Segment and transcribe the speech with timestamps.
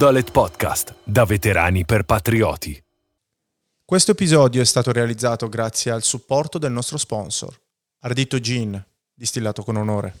[0.00, 2.82] Dolet Podcast, da veterani per patrioti.
[3.84, 7.54] Questo episodio è stato realizzato grazie al supporto del nostro sponsor,
[7.98, 8.82] Ardito Gin,
[9.12, 10.14] distillato con onore.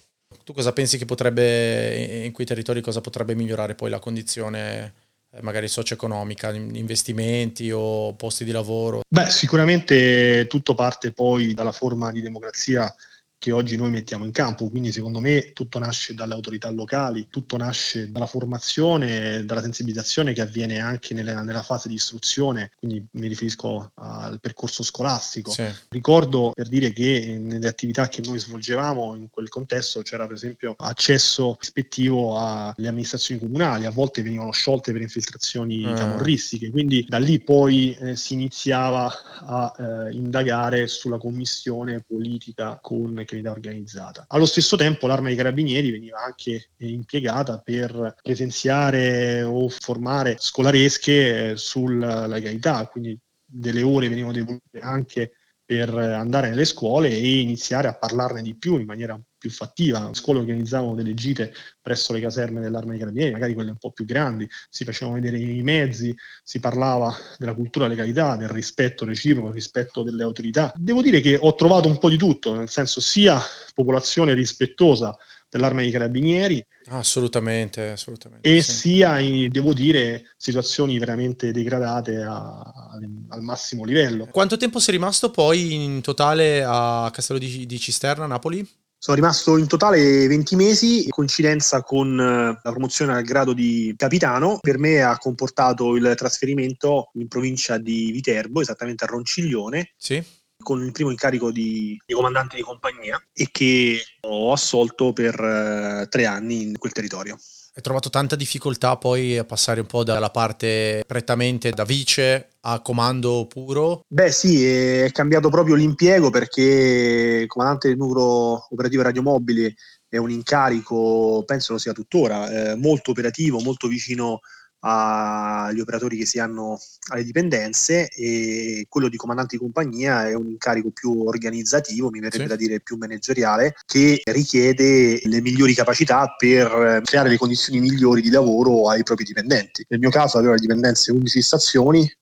[0.44, 4.92] Tu cosa pensi che potrebbe, in quei territori, cosa potrebbe migliorare poi la condizione
[5.30, 9.00] eh, magari socio-economica, investimenti o posti di lavoro?
[9.08, 12.94] Beh, sicuramente tutto parte poi dalla forma di democrazia
[13.40, 14.68] che oggi noi mettiamo in campo.
[14.68, 20.42] Quindi secondo me tutto nasce dalle autorità locali, tutto nasce dalla formazione, dalla sensibilizzazione che
[20.42, 25.52] avviene anche nella, nella fase di istruzione, quindi mi riferisco al percorso scolastico.
[25.52, 25.64] Sì.
[25.88, 30.74] Ricordo per dire che nelle attività che noi svolgevamo in quel contesto c'era per esempio
[30.76, 35.94] accesso rispettivo alle amministrazioni comunali, a volte venivano sciolte per infiltrazioni mm.
[35.94, 39.10] camorristiche, quindi da lì poi eh, si iniziava
[39.46, 44.24] a eh, indagare sulla commissione politica con criminalità organizzata.
[44.28, 52.26] Allo stesso tempo l'arma dei carabinieri veniva anche impiegata per presenziare o formare scolaresche sulla
[52.26, 55.32] legalità, quindi delle ore venivano devolute anche
[55.64, 60.08] per andare nelle scuole e iniziare a parlarne di più in maniera più fattiva.
[60.08, 63.90] A scuola organizzavano delle gite presso le caserme dell'Arma dei Carabinieri, magari quelle un po'
[63.90, 66.14] più grandi, si facevano vedere i mezzi,
[66.44, 70.72] si parlava della cultura legalità, del rispetto reciproco, del rispetto delle autorità.
[70.76, 73.40] Devo dire che ho trovato un po' di tutto, nel senso sia
[73.74, 75.16] popolazione rispettosa
[75.48, 76.64] dell'arma dei carabinieri.
[76.90, 78.48] Assolutamente, assolutamente.
[78.48, 78.72] E sì.
[78.72, 79.16] sia,
[79.48, 82.98] devo dire, situazioni veramente degradate a, a,
[83.28, 84.26] al massimo livello.
[84.26, 88.66] Quanto tempo sei rimasto poi in totale a Castello di, di Cisterna, Napoli?
[89.02, 93.94] Sono rimasto in totale 20 mesi, in coincidenza con eh, la promozione al grado di
[93.96, 94.58] capitano.
[94.60, 99.94] Per me ha comportato il trasferimento in provincia di Viterbo, esattamente a Ronciglione.
[99.96, 100.22] Sì
[100.62, 106.06] con il primo incarico di, di, comandante di compagnia e che ho assolto per uh,
[106.06, 107.38] tre anni in quel territorio.
[107.72, 112.80] Hai trovato tanta difficoltà poi a passare un po' dalla parte prettamente da vice a
[112.80, 114.02] comando puro?
[114.08, 119.72] Beh sì, è cambiato proprio l'impiego perché comandante del nucleo operativo radiomobili
[120.08, 124.40] è un incarico, penso lo sia tuttora, eh, molto operativo, molto vicino
[124.80, 130.46] agli operatori che si hanno alle dipendenze e quello di comandante di compagnia è un
[130.46, 132.48] incarico più organizzativo, mi verrebbe sì.
[132.48, 138.30] da dire più manageriale, che richiede le migliori capacità per creare le condizioni migliori di
[138.30, 139.84] lavoro ai propri dipendenti.
[139.88, 142.12] Nel mio caso avevo le dipendenze 11 stazioni,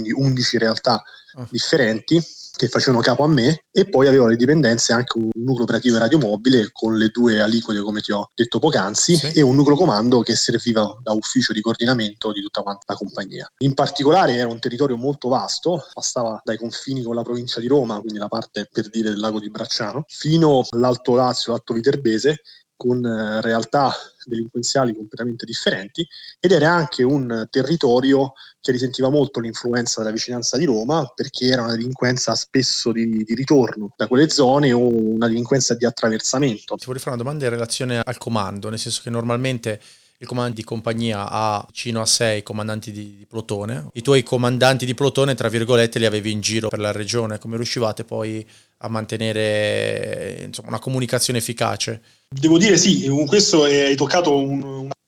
[0.00, 1.02] quindi 11 realtà
[1.34, 1.46] oh.
[1.50, 2.22] differenti
[2.58, 6.70] che facevano capo a me e poi avevo le dipendenze anche un nucleo operativo radiomobile
[6.72, 9.30] con le due aliquote come ti ho detto poc'anzi sì.
[9.32, 13.48] e un nucleo comando che serviva da ufficio di coordinamento di tutta quanta la compagnia.
[13.58, 18.00] In particolare era un territorio molto vasto, passava dai confini con la provincia di Roma,
[18.00, 22.40] quindi la parte per dire del lago di Bracciano, fino all'Alto Lazio, l'Alto Viterbese
[22.78, 23.92] con eh, realtà
[24.28, 26.06] delinquenziali completamente differenti
[26.38, 31.62] ed era anche un territorio che risentiva molto l'influenza della vicinanza di Roma perché era
[31.62, 36.76] una delinquenza spesso di, di ritorno da quelle zone o una delinquenza di attraversamento.
[36.76, 39.80] Ti vorrei fare una domanda in relazione al comando, nel senso che normalmente
[40.20, 43.88] il comando di compagnia ha vicino a sei comandanti di, di, plotone.
[43.92, 47.38] I tuoi comandanti di plotone, tra virgolette, li avevi in giro per la regione.
[47.38, 48.44] Come riuscivate poi
[48.78, 52.02] a mantenere insomma, una comunicazione efficace?
[52.28, 55.07] Devo dire sì, questo hai toccato un, parte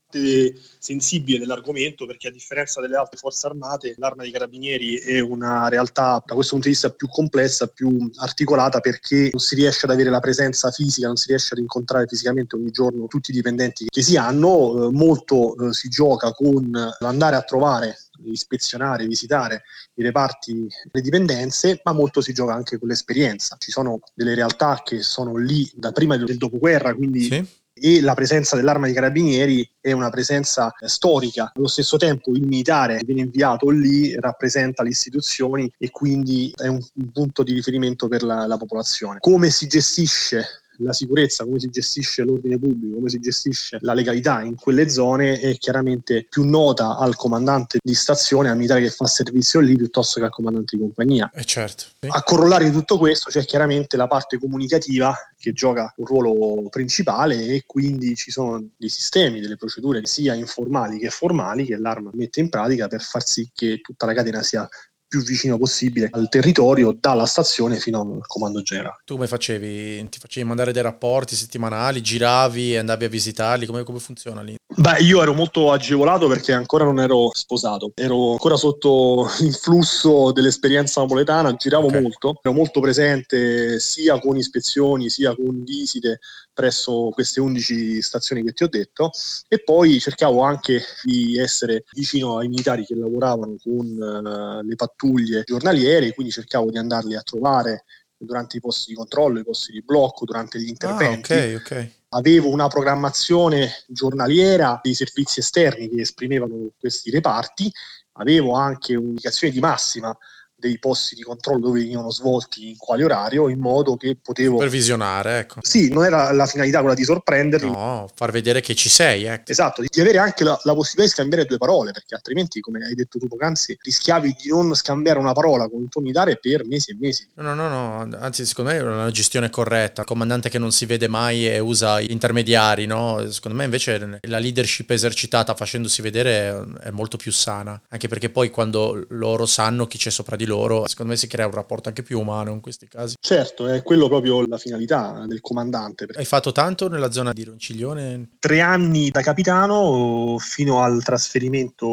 [0.79, 6.23] sensibile dell'argomento perché a differenza delle altre forze armate l'arma dei carabinieri è una realtà
[6.25, 10.11] da questo punto di vista più complessa, più articolata perché non si riesce ad avere
[10.11, 14.03] la presenza fisica, non si riesce ad incontrare fisicamente ogni giorno tutti i dipendenti che
[14.03, 19.63] si hanno, eh, molto eh, si gioca con l'andare a trovare ispezionare, visitare
[19.95, 23.57] i reparti, le dipendenze, ma molto si gioca anche con l'esperienza.
[23.59, 28.15] Ci sono delle realtà che sono lì da prima del dopoguerra, quindi sì e la
[28.15, 31.53] presenza dell'arma dei carabinieri è una presenza storica.
[31.55, 36.67] Allo stesso tempo il militare che viene inviato lì rappresenta le istituzioni e quindi è
[36.67, 39.19] un, un punto di riferimento per la, la popolazione.
[39.21, 40.45] Come si gestisce
[40.83, 45.39] la sicurezza, come si gestisce l'ordine pubblico, come si gestisce la legalità in quelle zone
[45.39, 50.21] è chiaramente più nota al comandante di stazione, al militare che fa servizio lì, piuttosto
[50.21, 51.31] che al comandante di compagnia.
[51.33, 51.85] Eh certo.
[52.09, 57.47] A corollario di tutto questo c'è chiaramente la parte comunicativa che gioca un ruolo principale
[57.47, 62.41] e quindi ci sono dei sistemi, delle procedure sia informali che formali che l'arma mette
[62.41, 64.69] in pratica per far sì che tutta la catena sia
[65.11, 69.01] più vicino possibile al territorio dalla stazione fino al comando generale.
[69.05, 70.09] Tu come facevi?
[70.09, 73.67] Ti facevi mandare dei rapporti settimanali, giravi e andavi a visitarli?
[73.67, 74.55] Come, come funziona lì?
[74.73, 81.01] Beh, io ero molto agevolato perché ancora non ero sposato, ero ancora sotto influsso dell'esperienza
[81.01, 82.01] napoletana, giravo okay.
[82.01, 86.21] molto, ero molto presente sia con ispezioni sia con visite
[86.53, 89.11] presso queste 11 stazioni che ti ho detto
[89.49, 95.43] e poi cercavo anche di essere vicino ai militari che lavoravano con uh, le pattuglie
[95.45, 97.85] giornaliere, quindi cercavo di andarli a trovare
[98.17, 101.33] durante i posti di controllo, i posti di blocco, durante gli interventi.
[101.33, 101.95] Ah, okay, okay.
[102.11, 107.73] Avevo una programmazione giornaliera dei servizi esterni che esprimevano questi reparti,
[108.15, 110.17] avevo anche un'indicazione di massima
[110.61, 114.57] dei posti di controllo dove venivano svolti in quale orario, in modo che potevo...
[114.57, 115.61] Supervisionare, ecco.
[115.63, 117.71] Sì, non era la finalità quella di sorprenderli.
[117.71, 119.51] No, far vedere che ci sei, ecco.
[119.51, 122.95] Esatto, di avere anche la, la, possibilità di scambiare due parole, perché altrimenti, come hai
[122.95, 126.91] detto tu poc'anzi, rischiavi di non scambiare una parola con il tuo militare per mesi
[126.91, 127.27] e mesi.
[127.35, 128.19] No, no, no, no.
[128.19, 130.03] anzi secondo me è una gestione corretta.
[130.03, 133.25] Il comandante che non si vede mai e usa intermediari, no?
[133.31, 138.51] Secondo me invece la leadership esercitata facendosi vedere è molto più sana, anche perché poi
[138.51, 140.50] quando loro sanno chi c'è sopra di loro,
[140.87, 143.17] secondo me si crea un rapporto anche più umano in questi casi.
[143.21, 146.07] Certo, è quello proprio la finalità del comandante.
[146.15, 148.31] Hai fatto tanto nella zona di Ronciglione?
[148.39, 151.89] Tre anni da capitano fino al trasferimento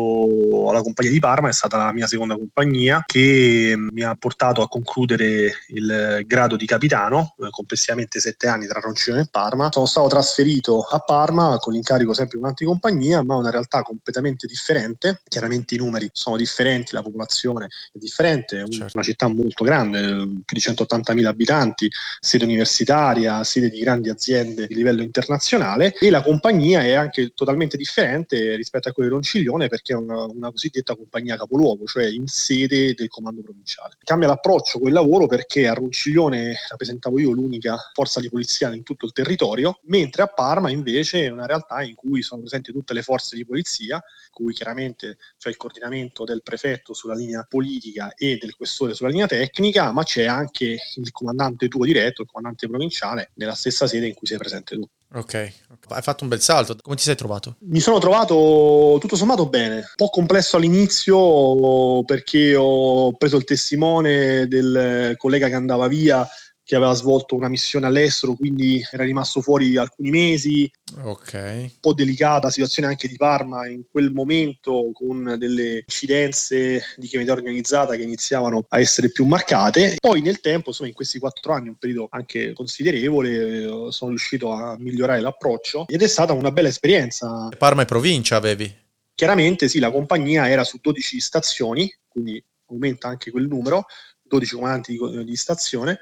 [0.70, 4.68] alla compagnia di Parma, è stata la mia seconda compagnia che mi ha portato a
[4.68, 9.70] concludere il grado di capitano, complessivamente sette anni tra Ronciglione e Parma.
[9.72, 14.48] Sono stato trasferito a Parma con l'incarico sempre in un'altra compagnia, ma una realtà completamente
[14.48, 15.22] differente.
[15.28, 18.92] Chiaramente i numeri sono differenti, la popolazione è differente, certo.
[18.94, 20.00] una città molto grande,
[20.46, 21.90] più di 180.000 abitanti,
[22.20, 27.78] sede universitaria, sede di grandi aziende di livello internazionale e la compagnia è anche totalmente
[27.78, 32.28] differente rispetto a quella di Ronciglione perché è una, una cosiddetta compagnia capoluogo, cioè in
[32.28, 33.98] sede del comando provinciale.
[34.04, 39.06] Cambia l'approccio il lavoro perché a Ronciglione rappresentavo io l'unica forza di polizia in tutto
[39.06, 43.02] il territorio, mentre a Parma invece è una realtà in cui sono presenti tutte le
[43.02, 44.02] forze di polizia,
[44.32, 49.28] cui chiaramente c'è il coordinamento del prefetto sulla linea politica e del questore sulla linea
[49.28, 54.14] tecnica, ma c'è anche il comandante tuo diretto, il comandante provinciale, nella stessa sede in
[54.14, 54.88] cui sei presente tu.
[55.14, 56.76] Ok, hai fatto un bel salto.
[56.82, 57.56] Come ti sei trovato?
[57.60, 59.76] Mi sono trovato tutto sommato bene.
[59.76, 66.28] Un po' complesso all'inizio perché ho preso il testimone del collega che andava via
[66.68, 70.70] che aveva svolto una missione all'estero, quindi era rimasto fuori alcuni mesi.
[71.02, 71.34] Ok.
[71.34, 77.40] Un po' delicata situazione anche di Parma in quel momento, con delle incidenze di criminalità
[77.40, 79.96] organizzata che iniziavano a essere più marcate.
[79.98, 84.76] Poi nel tempo, insomma, in questi quattro anni, un periodo anche considerevole, sono riuscito a
[84.78, 87.48] migliorare l'approccio ed è stata una bella esperienza.
[87.58, 88.76] Parma e provincia avevi?
[89.16, 93.86] Chiaramente sì, la compagnia era su 12 stazioni, quindi aumenta anche quel numero,
[94.24, 96.02] 12 comandanti di, di stazione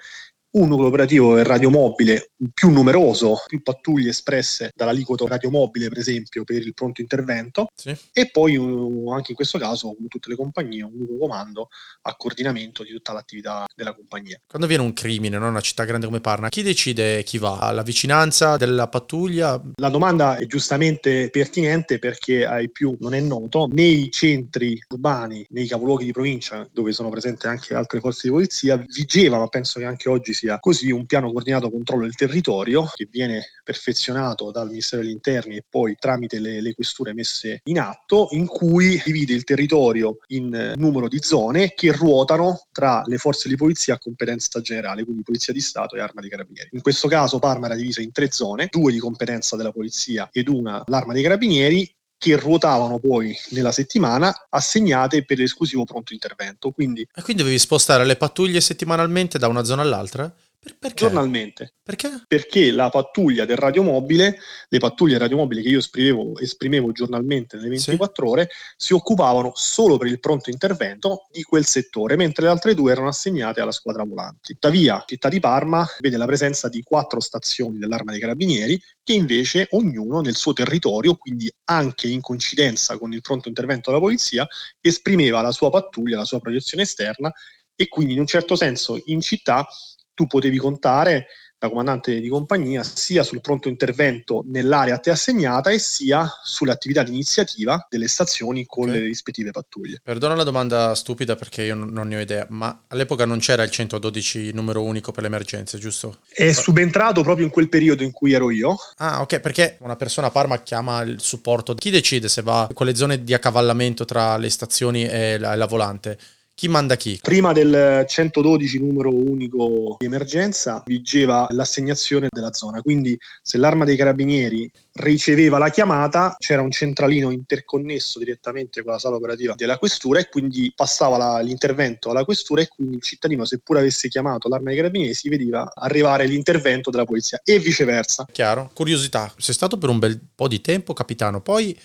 [0.55, 6.57] un nucleo operativo è radiomobile più numeroso, più pattuglie espresse dall'aliquoto radiomobile, per esempio, per
[6.57, 7.95] il pronto intervento, sì.
[8.13, 11.69] e poi anche in questo caso, come tutte le compagnie, un nucleo comando
[12.03, 14.39] a coordinamento di tutta l'attività della compagnia.
[14.47, 15.47] Quando viene un crimine, no?
[15.47, 17.71] una città grande come Parma, chi decide chi va?
[17.71, 19.61] La vicinanza della pattuglia?
[19.75, 25.67] La domanda è giustamente pertinente perché ai più non è noto, nei centri urbani, nei
[25.67, 29.85] capoluoghi di provincia, dove sono presenti anche altre forze di polizia, vigeva, ma penso che
[29.85, 35.01] anche oggi sia così, un piano coordinato controllo del territorio che viene perfezionato dal Ministero
[35.01, 39.43] degli Interni e poi tramite le, le questure messe in atto, in cui divide il
[39.43, 44.62] territorio in eh, numero di zone che ruotano tra le forze di polizia a competenza
[44.62, 46.69] generale, quindi Polizia di Stato e Arma dei Carabinieri.
[46.74, 50.48] In questo caso Parma era divisa in tre zone, due di competenza della Polizia ed
[50.48, 56.72] una l'Arma dei Carabinieri che ruotavano poi nella settimana assegnate per l'esclusivo pronto intervento.
[56.72, 60.34] Quindi, e quindi dovevi spostare le pattuglie settimanalmente da una zona all'altra?
[60.65, 61.05] Per, perché?
[61.05, 61.75] Giornalmente.
[61.84, 62.24] Perché?
[62.25, 68.25] Perché la pattuglia del radiomobile, le pattuglie radiomobili che io esprimevo, esprimevo giornalmente nelle 24
[68.25, 68.31] sì.
[68.31, 72.91] ore, si occupavano solo per il pronto intervento di quel settore, mentre le altre due
[72.91, 74.53] erano assegnate alla squadra volanti.
[74.53, 79.67] Tuttavia, città di Parma vede la presenza di quattro stazioni dell'Arma dei Carabinieri che invece
[79.72, 84.48] ognuno nel suo territorio, quindi anche in coincidenza con il pronto intervento della polizia,
[84.81, 87.31] esprimeva la sua pattuglia, la sua proiezione esterna
[87.75, 89.67] e quindi in un certo senso in città
[90.15, 95.69] tu potevi contare da comandante di compagnia sia sul pronto intervento nell'area a te assegnata
[95.69, 99.00] e sia sulle attività di iniziativa delle stazioni con okay.
[99.00, 100.00] le rispettive pattuglie.
[100.03, 103.72] Perdona la domanda stupida perché io non ne ho idea, ma all'epoca non c'era il
[103.72, 106.19] 112 numero unico per le emergenze, giusto?
[106.29, 108.77] È subentrato proprio in quel periodo in cui ero io.
[108.98, 111.74] Ah, ok, perché una persona a Parma chiama il supporto.
[111.75, 115.55] Chi decide se va con le zone di accavallamento tra le stazioni e la, e
[115.55, 116.17] la volante?
[116.57, 117.19] Chi manda chi?
[117.21, 123.97] Prima del 112 numero unico di emergenza vigeva l'assegnazione della zona, quindi se l'arma dei
[123.97, 130.21] carabinieri riceveva la chiamata c'era un centralino interconnesso direttamente con la sala operativa della questura
[130.21, 134.69] e quindi passava la, l'intervento alla questura e quindi il cittadino seppur avesse chiamato l'arma
[134.69, 138.25] dei carabinieri si vedeva arrivare l'intervento della polizia e viceversa.
[138.31, 138.71] Chiaro?
[138.74, 141.77] Curiosità, sei stato per un bel po' di tempo capitano, poi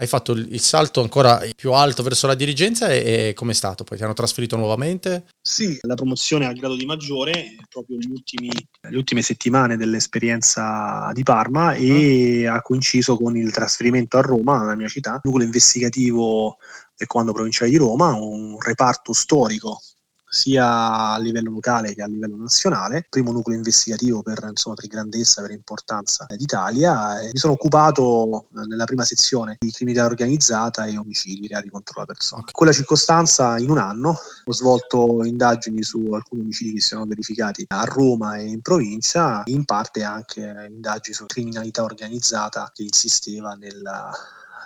[0.00, 3.82] hai fatto il salto ancora più alto verso la dirigenza e, e com'è stato?
[3.82, 5.26] Poi ti hanno trasferito nuovamente?
[5.40, 8.48] Sì, la promozione a grado di maggiore proprio gli ultimi,
[8.80, 12.54] le ultime settimane dell'esperienza di Parma e uh-huh.
[12.54, 16.58] ha coinciso con il trasferimento a Roma, la mia città, nucleo investigativo
[16.96, 19.80] del Comando Provinciale di Roma, un reparto storico
[20.28, 25.42] sia a livello locale che a livello nazionale, primo nucleo investigativo per, insomma, per grandezza,
[25.42, 27.20] per importanza d'Italia.
[27.20, 32.00] E mi sono occupato eh, nella prima sezione di criminalità organizzata e omicidi, reati contro
[32.00, 32.42] la persona.
[32.46, 37.06] In quella circostanza, in un anno, ho svolto indagini su alcuni omicidi che si sono
[37.06, 43.54] verificati a Roma e in provincia, in parte anche indagini su criminalità organizzata che insisteva
[43.54, 44.10] nella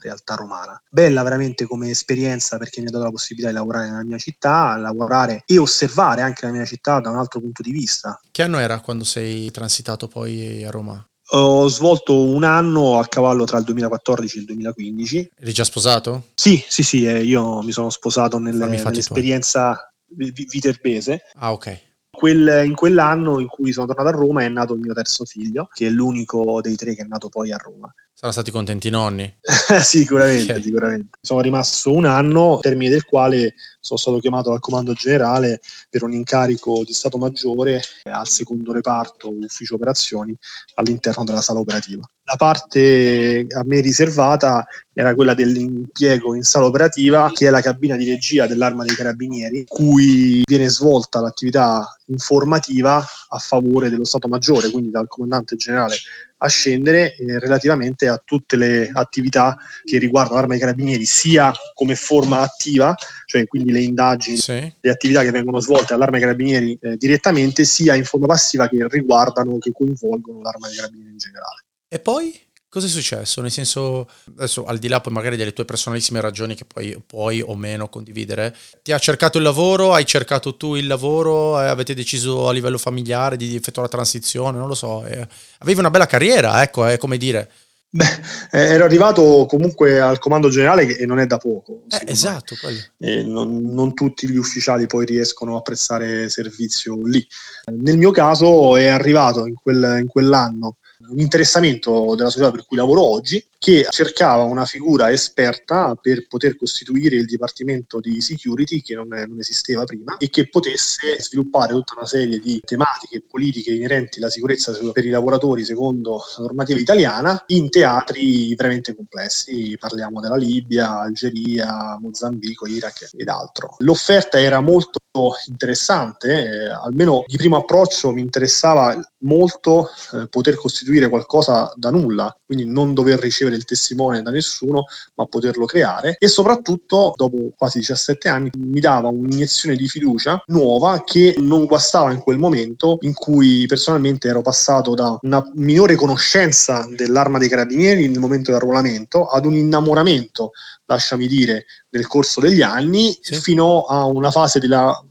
[0.00, 0.80] realtà romana.
[0.90, 4.76] Bella veramente come esperienza perché mi ha dato la possibilità di lavorare nella mia città,
[4.76, 8.18] lavorare e osservare anche la mia città da un altro punto di vista.
[8.30, 11.04] Che anno era quando sei transitato poi a Roma?
[11.34, 15.30] Ho svolto un anno a cavallo tra il 2014 e il 2015.
[15.38, 16.28] Eri già sposato?
[16.34, 21.22] Sì, sì, sì, eh, io mi sono sposato nelle, nell'esperienza viterbese.
[21.34, 21.90] Ah, ok.
[22.10, 25.68] Quel, in quell'anno in cui sono tornato a Roma è nato il mio terzo figlio,
[25.72, 27.92] che è l'unico dei tre che è nato poi a Roma.
[28.14, 29.38] Saranno stati contenti i nonni?
[29.82, 30.62] sicuramente, okay.
[30.62, 31.18] sicuramente.
[31.20, 36.12] Sono rimasto un anno, termine del quale sono stato chiamato dal comando generale per un
[36.12, 40.36] incarico di Stato Maggiore al secondo reparto ufficio operazioni
[40.74, 42.08] all'interno della sala operativa.
[42.24, 47.96] La parte a me riservata era quella dell'impiego in sala operativa, che è la cabina
[47.96, 54.70] di regia dell'arma dei carabinieri, cui viene svolta l'attività informativa a favore dello Stato Maggiore,
[54.70, 55.96] quindi dal comandante generale
[56.44, 61.94] a scendere eh, relativamente a tutte le attività che riguardano l'arma dei carabinieri, sia come
[61.94, 62.94] forma attiva,
[63.26, 64.74] cioè quindi le indagini, sì.
[64.80, 68.86] le attività che vengono svolte all'arma dei carabinieri eh, direttamente, sia in forma passiva che
[68.88, 71.64] riguardano, che coinvolgono l'arma dei carabinieri in generale.
[71.92, 72.34] E poi?
[72.70, 73.42] Cosa è successo?
[73.42, 74.08] Nel senso,
[74.38, 77.90] adesso al di là poi magari delle tue personalissime ragioni che poi puoi o meno
[77.90, 79.92] condividere, ti ha cercato il lavoro?
[79.92, 81.60] Hai cercato tu il lavoro?
[81.60, 84.56] Eh, avete deciso a livello familiare di effettuare la transizione?
[84.56, 85.04] Non lo so.
[85.04, 87.50] Eh, avevi una bella carriera, ecco, è come dire.
[87.90, 88.20] Beh,
[88.52, 91.82] eh, ero arrivato comunque al comando generale che non è da poco.
[91.90, 92.54] Eh, esatto.
[92.96, 97.22] Non, non, tutti gli ufficiali poi riescono a prestare servizio lì.
[97.66, 102.76] Nel mio caso è arrivato in, quel, in quell'anno un interessamento della società per cui
[102.76, 108.96] lavoro oggi che cercava una figura esperta per poter costituire il dipartimento di security che
[108.96, 114.18] non, non, esisteva prima e che potesse sviluppare tutta una serie di tematiche politiche inerenti
[114.18, 120.36] alla sicurezza per i lavoratori secondo la normativa italiana in teatri veramente complessi, parliamo della
[120.36, 123.76] Libia, Algeria, Mozambico, Iraq ed altro.
[123.78, 124.98] L'offerta era molto
[125.46, 132.34] interessante, eh, almeno di primo approccio mi interessava molto eh, poter costituire qualcosa da nulla,
[132.44, 136.16] quindi non dover ricevere il testimone da nessuno, ma poterlo creare.
[136.18, 142.12] E soprattutto dopo quasi 17 anni mi dava un'iniezione di fiducia nuova che non guastava
[142.12, 148.08] in quel momento in cui personalmente ero passato da una minore conoscenza dell'arma dei carabinieri
[148.08, 150.52] nel momento del arruolamento ad un innamoramento,
[150.86, 153.34] lasciami dire, nel corso degli anni sì.
[153.34, 155.04] fino a una fase della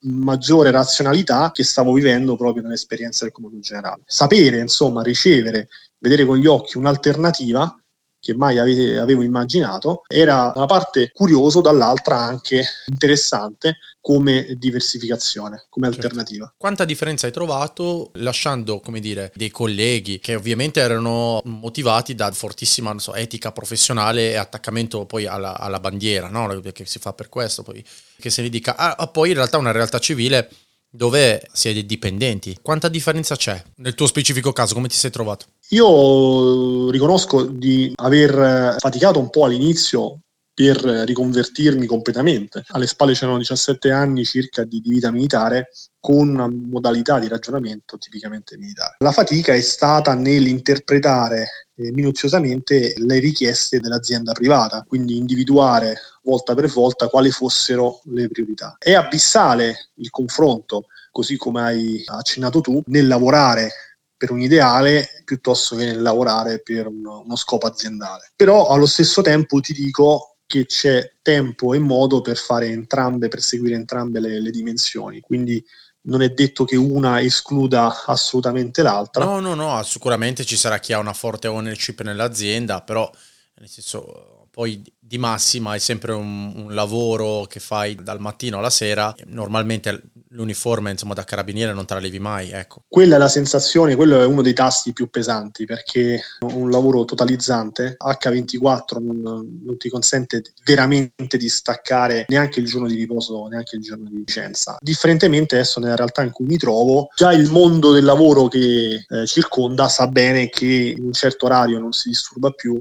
[0.00, 4.02] maggiore razionalità che stavo vivendo proprio nell'esperienza del comando generale.
[4.06, 5.68] Sapere, insomma, ricevere,
[5.98, 7.76] vedere con gli occhi un'alternativa
[8.20, 15.66] che mai ave- avevo immaginato, era da una parte curioso, dall'altra anche interessante come diversificazione,
[15.68, 16.06] come certo.
[16.06, 16.54] alternativa.
[16.56, 22.96] Quanta differenza hai trovato lasciando, come dire, dei colleghi che ovviamente erano motivati da fortissima
[22.98, 26.60] so, etica professionale e attaccamento poi alla, alla bandiera, no?
[26.72, 27.84] che si fa per questo, poi
[28.18, 30.48] che se ne dica, ah, poi in realtà una realtà civile
[30.90, 32.58] dove si è dipendenti.
[32.62, 34.74] Quanta differenza c'è nel tuo specifico caso?
[34.74, 35.46] Come ti sei trovato?
[35.70, 40.20] Io riconosco di aver faticato un po' all'inizio
[40.58, 42.64] per riconvertirmi completamente.
[42.68, 45.70] Alle spalle c'erano 17 anni circa di, di, vita militare
[46.00, 48.96] con una modalità di ragionamento tipicamente militare.
[48.98, 56.66] La fatica è stata nell'interpretare eh, minuziosamente le richieste dell'azienda privata, quindi individuare volta per
[56.66, 58.74] volta quali fossero le priorità.
[58.78, 63.70] È abissale il confronto, così come hai accennato tu, nel lavorare
[64.18, 68.32] per un ideale piuttosto che nel lavorare per uno, uno scopo aziendale.
[68.36, 73.40] Però allo stesso tempo ti dico che c'è tempo e modo per fare entrambe, per
[73.40, 75.20] seguire entrambe le, le dimensioni.
[75.20, 75.64] Quindi
[76.02, 79.24] non è detto che una escluda assolutamente l'altra.
[79.24, 83.08] No, no, no, sicuramente ci sarà chi ha una forte ownership nell'azienda, però
[83.56, 88.70] nel senso poi di massima è sempre un, un, lavoro che fai dal mattino alla
[88.70, 92.82] sera, normalmente l'uniforme insomma da carabiniere non te la levi mai, ecco.
[92.88, 97.96] Quella è la sensazione, quello è uno dei tasti più pesanti perché un lavoro totalizzante,
[98.04, 99.20] H24 non,
[99.64, 104.16] non ti consente veramente di staccare neanche il giorno di riposo, neanche il giorno di
[104.16, 104.76] licenza.
[104.80, 109.26] Differentemente adesso nella realtà in cui mi trovo, già il mondo del lavoro che eh,
[109.26, 112.76] circonda sa bene che in un certo orario non si disturba più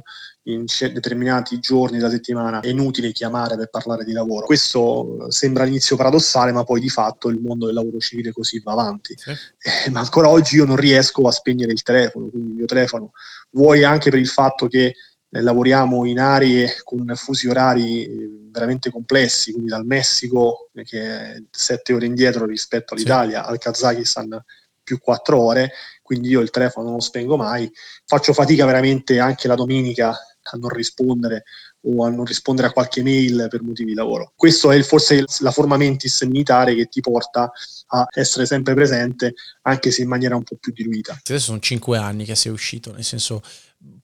[0.48, 4.46] in determinati giorni della settimana è inutile chiamare per parlare di lavoro.
[4.46, 8.72] Questo sembra all'inizio paradossale, ma poi di fatto il mondo del lavoro civile così va
[8.72, 9.14] avanti.
[9.18, 9.32] Sì.
[9.32, 13.12] Eh, ma ancora oggi io non riesco a spegnere il telefono, quindi il mio telefono,
[13.52, 14.94] vuoi anche per il fatto che
[15.30, 21.02] eh, lavoriamo in aree con fusi orari eh, veramente complessi, quindi dal Messico, eh, che
[21.02, 23.50] è sette ore indietro rispetto all'Italia, sì.
[23.50, 24.44] al Kazakistan
[24.88, 27.70] più quattro ore, quindi io il telefono non lo spengo mai,
[28.06, 31.44] faccio fatica veramente anche la domenica a non rispondere
[31.82, 34.32] o a non rispondere a qualche mail per motivi di lavoro.
[34.34, 37.52] Questo è forse la forma mentis militare che ti porta
[37.88, 41.20] a essere sempre presente, anche se in maniera un po' più diluita.
[41.22, 43.42] Adesso sono cinque anni che sei uscito, nel senso,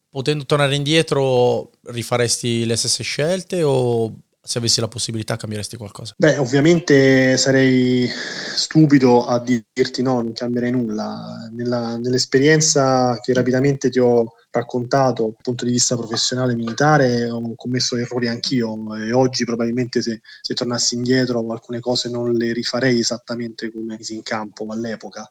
[0.10, 4.14] potendo tornare indietro, rifaresti le stesse scelte o
[4.46, 6.14] se avessi la possibilità cambieresti qualcosa?
[6.18, 8.10] Beh, ovviamente sarei
[8.56, 11.50] stupido a dirti no, non cambierei nulla.
[11.52, 17.96] Nella, nell'esperienza che rapidamente ti ho raccontato dal punto di vista professionale militare ho commesso
[17.96, 23.72] errori anch'io e oggi probabilmente se, se tornassi indietro alcune cose non le rifarei esattamente
[23.72, 25.26] come misi in campo all'epoca.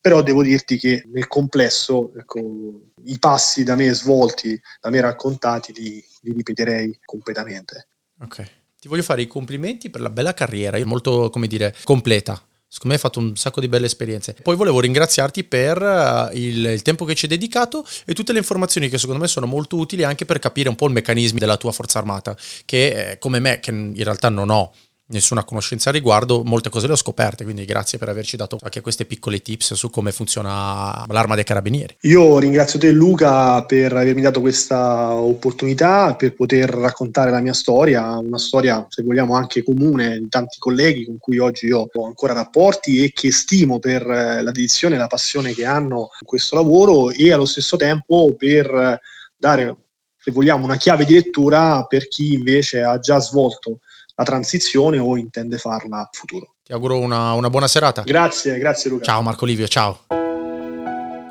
[0.00, 5.72] Però devo dirti che nel complesso ecco, i passi da me svolti, da me raccontati,
[5.72, 7.88] li, li ripeterei completamente.
[8.20, 8.57] Ok.
[8.80, 12.40] Ti voglio fare i complimenti per la bella carriera, molto, come dire, completa.
[12.70, 14.36] Secondo me hai fatto un sacco di belle esperienze.
[14.42, 18.38] Poi volevo ringraziarti per uh, il, il, tempo che ci hai dedicato e tutte le
[18.38, 21.56] informazioni che secondo me sono molto utili anche per capire un po' i meccanismi della
[21.56, 24.72] tua forza armata, che eh, come me, che in realtà non ho
[25.08, 28.80] nessuna conoscenza a riguardo, molte cose le ho scoperte, quindi grazie per averci dato anche
[28.80, 31.96] queste piccole tips su come funziona l'arma dei carabinieri.
[32.02, 38.16] Io ringrazio te Luca per avermi dato questa opportunità, per poter raccontare la mia storia,
[38.18, 42.34] una storia se vogliamo anche comune di tanti colleghi con cui oggi io ho ancora
[42.34, 47.10] rapporti e che stimo per la dedizione e la passione che hanno in questo lavoro
[47.10, 49.00] e allo stesso tempo per
[49.36, 49.76] dare
[50.16, 53.80] se vogliamo una chiave di lettura per chi invece ha già svolto
[54.18, 56.54] la transizione o intende farla in futuro.
[56.64, 58.02] Ti auguro una, una buona serata.
[58.02, 59.04] Grazie, grazie Luca.
[59.04, 60.00] Ciao Marco Livio, ciao.